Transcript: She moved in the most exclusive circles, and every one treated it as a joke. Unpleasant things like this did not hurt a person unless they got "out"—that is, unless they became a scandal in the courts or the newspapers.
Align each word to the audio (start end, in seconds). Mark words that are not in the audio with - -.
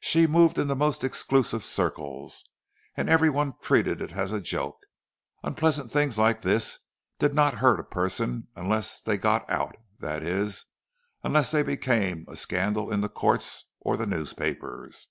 She 0.00 0.26
moved 0.26 0.58
in 0.58 0.66
the 0.66 0.74
most 0.74 1.04
exclusive 1.04 1.64
circles, 1.64 2.44
and 2.96 3.08
every 3.08 3.30
one 3.30 3.54
treated 3.62 4.02
it 4.02 4.10
as 4.16 4.32
a 4.32 4.40
joke. 4.40 4.80
Unpleasant 5.44 5.92
things 5.92 6.18
like 6.18 6.42
this 6.42 6.80
did 7.20 7.34
not 7.34 7.54
hurt 7.58 7.78
a 7.78 7.84
person 7.84 8.48
unless 8.56 9.00
they 9.00 9.16
got 9.16 9.48
"out"—that 9.48 10.24
is, 10.24 10.66
unless 11.22 11.52
they 11.52 11.62
became 11.62 12.24
a 12.26 12.36
scandal 12.36 12.92
in 12.92 13.00
the 13.00 13.08
courts 13.08 13.66
or 13.78 13.96
the 13.96 14.06
newspapers. 14.06 15.06